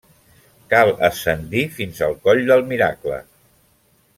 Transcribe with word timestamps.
Cal 0.73 0.93
ascendir 1.09 1.63
fins 1.75 2.01
al 2.07 2.17
Coll 2.29 2.41
del 2.53 2.65
Miracle. 2.73 3.21